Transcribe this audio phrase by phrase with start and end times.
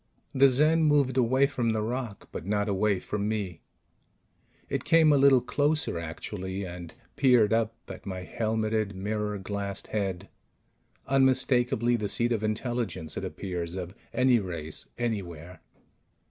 [0.33, 3.61] The Zen moved away from the rock, but not away from me.
[4.67, 10.27] It came a little closer, actually, and peered up at my helmeted, mirror glassed head
[11.05, 15.59] unmistakably the seat of intelligence, it appears, of any race anywhere.